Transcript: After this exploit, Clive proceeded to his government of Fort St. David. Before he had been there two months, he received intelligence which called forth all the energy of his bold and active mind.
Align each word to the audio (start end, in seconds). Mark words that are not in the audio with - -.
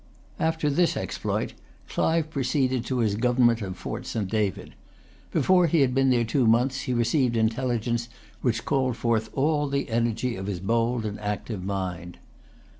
After 0.39 0.67
this 0.71 0.97
exploit, 0.97 1.53
Clive 1.87 2.31
proceeded 2.31 2.83
to 2.85 2.97
his 3.01 3.13
government 3.13 3.61
of 3.61 3.77
Fort 3.77 4.07
St. 4.07 4.27
David. 4.27 4.73
Before 5.31 5.67
he 5.67 5.81
had 5.81 5.93
been 5.93 6.09
there 6.09 6.23
two 6.25 6.47
months, 6.47 6.81
he 6.89 6.93
received 6.95 7.37
intelligence 7.37 8.09
which 8.41 8.65
called 8.65 8.97
forth 8.97 9.29
all 9.33 9.67
the 9.67 9.91
energy 9.91 10.35
of 10.35 10.47
his 10.47 10.59
bold 10.59 11.05
and 11.05 11.19
active 11.19 11.63
mind. 11.63 12.17